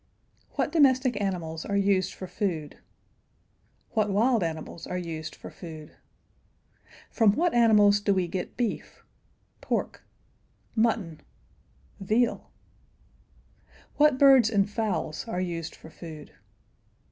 [0.53, 2.79] What wild animals are used for food?
[2.79, 2.81] [Illustration:
[3.91, 5.95] "WHAT DOMESTIC ANIMALS ARE USED FOR FOOD?"]
[7.11, 9.03] From what animals do we get beef?
[9.61, 10.01] pork?
[10.75, 11.21] mutton?
[11.99, 12.49] veal?
[13.97, 16.31] What birds and fowls are used for food?